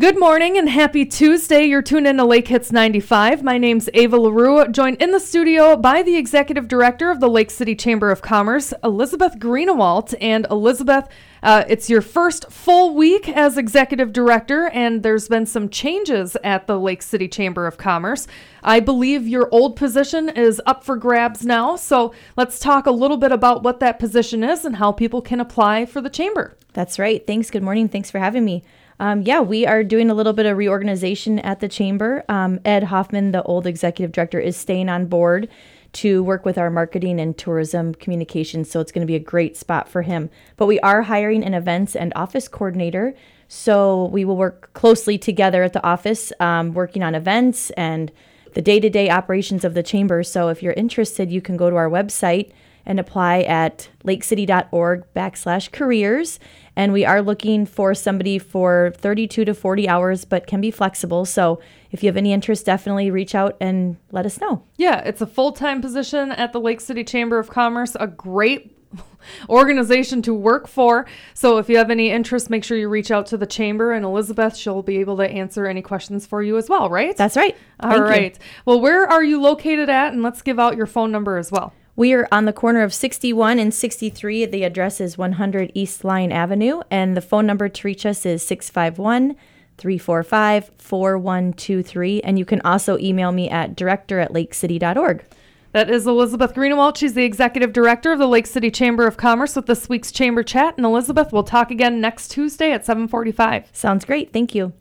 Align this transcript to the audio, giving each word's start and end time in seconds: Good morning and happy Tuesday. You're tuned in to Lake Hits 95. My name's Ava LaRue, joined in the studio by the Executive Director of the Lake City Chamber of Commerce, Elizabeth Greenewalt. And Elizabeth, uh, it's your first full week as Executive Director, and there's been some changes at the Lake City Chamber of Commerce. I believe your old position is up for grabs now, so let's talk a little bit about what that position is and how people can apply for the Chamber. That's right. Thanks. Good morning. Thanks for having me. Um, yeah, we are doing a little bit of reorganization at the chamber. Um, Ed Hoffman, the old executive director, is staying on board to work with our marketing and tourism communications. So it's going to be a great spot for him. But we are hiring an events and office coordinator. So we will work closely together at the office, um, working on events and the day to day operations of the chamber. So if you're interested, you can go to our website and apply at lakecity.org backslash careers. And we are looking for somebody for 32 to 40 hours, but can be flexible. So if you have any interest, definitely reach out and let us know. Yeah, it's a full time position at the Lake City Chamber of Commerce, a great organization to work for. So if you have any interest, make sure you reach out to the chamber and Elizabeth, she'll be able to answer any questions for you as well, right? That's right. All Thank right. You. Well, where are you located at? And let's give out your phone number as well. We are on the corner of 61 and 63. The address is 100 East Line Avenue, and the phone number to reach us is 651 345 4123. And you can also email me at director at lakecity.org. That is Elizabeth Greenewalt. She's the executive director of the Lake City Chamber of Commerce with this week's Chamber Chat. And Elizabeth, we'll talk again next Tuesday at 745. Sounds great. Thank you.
Good 0.00 0.18
morning 0.18 0.56
and 0.56 0.66
happy 0.66 1.04
Tuesday. 1.04 1.64
You're 1.64 1.82
tuned 1.82 2.06
in 2.06 2.16
to 2.16 2.24
Lake 2.24 2.48
Hits 2.48 2.72
95. 2.72 3.42
My 3.42 3.58
name's 3.58 3.90
Ava 3.92 4.16
LaRue, 4.16 4.66
joined 4.68 4.96
in 4.96 5.10
the 5.10 5.20
studio 5.20 5.76
by 5.76 6.02
the 6.02 6.16
Executive 6.16 6.68
Director 6.68 7.10
of 7.10 7.20
the 7.20 7.28
Lake 7.28 7.50
City 7.50 7.74
Chamber 7.74 8.10
of 8.10 8.22
Commerce, 8.22 8.72
Elizabeth 8.82 9.38
Greenewalt. 9.38 10.14
And 10.18 10.46
Elizabeth, 10.50 11.06
uh, 11.42 11.64
it's 11.68 11.90
your 11.90 12.00
first 12.00 12.50
full 12.50 12.94
week 12.94 13.28
as 13.28 13.58
Executive 13.58 14.10
Director, 14.10 14.68
and 14.68 15.02
there's 15.02 15.28
been 15.28 15.44
some 15.44 15.68
changes 15.68 16.34
at 16.42 16.66
the 16.66 16.80
Lake 16.80 17.02
City 17.02 17.28
Chamber 17.28 17.66
of 17.66 17.76
Commerce. 17.76 18.26
I 18.64 18.80
believe 18.80 19.28
your 19.28 19.50
old 19.52 19.76
position 19.76 20.30
is 20.30 20.62
up 20.64 20.82
for 20.82 20.96
grabs 20.96 21.44
now, 21.44 21.76
so 21.76 22.14
let's 22.38 22.58
talk 22.58 22.86
a 22.86 22.90
little 22.90 23.18
bit 23.18 23.32
about 23.32 23.62
what 23.62 23.80
that 23.80 23.98
position 23.98 24.44
is 24.44 24.64
and 24.64 24.76
how 24.76 24.92
people 24.92 25.20
can 25.20 25.40
apply 25.40 25.84
for 25.84 26.00
the 26.00 26.08
Chamber. 26.08 26.56
That's 26.72 26.98
right. 26.98 27.26
Thanks. 27.26 27.50
Good 27.50 27.62
morning. 27.62 27.88
Thanks 27.88 28.10
for 28.10 28.18
having 28.18 28.46
me. 28.46 28.64
Um, 29.00 29.22
yeah, 29.22 29.40
we 29.40 29.66
are 29.66 29.82
doing 29.82 30.10
a 30.10 30.14
little 30.14 30.34
bit 30.34 30.44
of 30.44 30.58
reorganization 30.58 31.38
at 31.38 31.60
the 31.60 31.68
chamber. 31.68 32.22
Um, 32.28 32.60
Ed 32.66 32.84
Hoffman, 32.84 33.32
the 33.32 33.42
old 33.44 33.66
executive 33.66 34.12
director, 34.12 34.38
is 34.38 34.58
staying 34.58 34.90
on 34.90 35.06
board 35.06 35.48
to 35.94 36.22
work 36.22 36.44
with 36.44 36.58
our 36.58 36.68
marketing 36.68 37.18
and 37.18 37.36
tourism 37.36 37.94
communications. 37.94 38.70
So 38.70 38.78
it's 38.78 38.92
going 38.92 39.00
to 39.00 39.10
be 39.10 39.16
a 39.16 39.20
great 39.20 39.56
spot 39.56 39.88
for 39.88 40.02
him. 40.02 40.28
But 40.58 40.66
we 40.66 40.78
are 40.80 41.00
hiring 41.00 41.42
an 41.42 41.54
events 41.54 41.96
and 41.96 42.12
office 42.14 42.46
coordinator. 42.46 43.14
So 43.48 44.04
we 44.12 44.26
will 44.26 44.36
work 44.36 44.70
closely 44.74 45.16
together 45.16 45.62
at 45.62 45.72
the 45.72 45.82
office, 45.82 46.30
um, 46.38 46.74
working 46.74 47.02
on 47.02 47.14
events 47.14 47.70
and 47.70 48.12
the 48.52 48.60
day 48.60 48.80
to 48.80 48.90
day 48.90 49.08
operations 49.08 49.64
of 49.64 49.72
the 49.72 49.82
chamber. 49.82 50.22
So 50.22 50.48
if 50.48 50.62
you're 50.62 50.74
interested, 50.74 51.30
you 51.30 51.40
can 51.40 51.56
go 51.56 51.70
to 51.70 51.76
our 51.76 51.88
website 51.88 52.52
and 52.90 52.98
apply 52.98 53.42
at 53.42 53.88
lakecity.org 54.04 55.04
backslash 55.14 55.70
careers. 55.70 56.40
And 56.74 56.92
we 56.92 57.04
are 57.04 57.22
looking 57.22 57.64
for 57.64 57.94
somebody 57.94 58.36
for 58.36 58.92
32 58.96 59.44
to 59.44 59.54
40 59.54 59.88
hours, 59.88 60.24
but 60.24 60.48
can 60.48 60.60
be 60.60 60.72
flexible. 60.72 61.24
So 61.24 61.60
if 61.92 62.02
you 62.02 62.08
have 62.08 62.16
any 62.16 62.32
interest, 62.32 62.66
definitely 62.66 63.12
reach 63.12 63.32
out 63.32 63.56
and 63.60 63.96
let 64.10 64.26
us 64.26 64.40
know. 64.40 64.64
Yeah, 64.76 64.98
it's 65.04 65.20
a 65.20 65.26
full 65.28 65.52
time 65.52 65.80
position 65.80 66.32
at 66.32 66.52
the 66.52 66.58
Lake 66.58 66.80
City 66.80 67.04
Chamber 67.04 67.38
of 67.38 67.48
Commerce, 67.48 67.96
a 68.00 68.08
great 68.08 68.76
organization 69.48 70.20
to 70.22 70.34
work 70.34 70.66
for. 70.66 71.06
So 71.32 71.58
if 71.58 71.68
you 71.68 71.76
have 71.76 71.92
any 71.92 72.10
interest, 72.10 72.50
make 72.50 72.64
sure 72.64 72.76
you 72.76 72.88
reach 72.88 73.12
out 73.12 73.26
to 73.26 73.36
the 73.36 73.46
chamber 73.46 73.92
and 73.92 74.04
Elizabeth, 74.04 74.56
she'll 74.56 74.82
be 74.82 74.98
able 74.98 75.16
to 75.18 75.30
answer 75.30 75.64
any 75.64 75.82
questions 75.82 76.26
for 76.26 76.42
you 76.42 76.56
as 76.56 76.68
well, 76.68 76.90
right? 76.90 77.16
That's 77.16 77.36
right. 77.36 77.56
All 77.78 77.90
Thank 77.90 78.02
right. 78.02 78.34
You. 78.34 78.44
Well, 78.64 78.80
where 78.80 79.06
are 79.06 79.22
you 79.22 79.40
located 79.40 79.88
at? 79.88 80.12
And 80.12 80.24
let's 80.24 80.42
give 80.42 80.58
out 80.58 80.76
your 80.76 80.86
phone 80.86 81.12
number 81.12 81.36
as 81.36 81.52
well. 81.52 81.72
We 81.96 82.12
are 82.14 82.28
on 82.32 82.44
the 82.44 82.52
corner 82.52 82.82
of 82.82 82.94
61 82.94 83.58
and 83.58 83.74
63. 83.74 84.46
The 84.46 84.64
address 84.64 85.00
is 85.00 85.18
100 85.18 85.72
East 85.74 86.04
Line 86.04 86.32
Avenue, 86.32 86.80
and 86.90 87.16
the 87.16 87.20
phone 87.20 87.46
number 87.46 87.68
to 87.68 87.86
reach 87.86 88.06
us 88.06 88.24
is 88.24 88.46
651 88.46 89.36
345 89.76 90.70
4123. 90.78 92.20
And 92.22 92.38
you 92.38 92.44
can 92.44 92.60
also 92.62 92.98
email 92.98 93.32
me 93.32 93.50
at 93.50 93.74
director 93.76 94.20
at 94.20 94.32
lakecity.org. 94.32 95.24
That 95.72 95.88
is 95.88 96.06
Elizabeth 96.06 96.54
Greenewalt. 96.54 96.96
She's 96.96 97.14
the 97.14 97.24
executive 97.24 97.72
director 97.72 98.12
of 98.12 98.18
the 98.18 98.26
Lake 98.26 98.46
City 98.46 98.70
Chamber 98.70 99.06
of 99.06 99.16
Commerce 99.16 99.54
with 99.54 99.66
this 99.66 99.88
week's 99.88 100.10
Chamber 100.10 100.42
Chat. 100.42 100.76
And 100.76 100.84
Elizabeth, 100.84 101.32
we'll 101.32 101.44
talk 101.44 101.70
again 101.70 102.00
next 102.00 102.28
Tuesday 102.28 102.72
at 102.72 102.84
745. 102.84 103.68
Sounds 103.72 104.04
great. 104.04 104.32
Thank 104.32 104.54
you. 104.54 104.72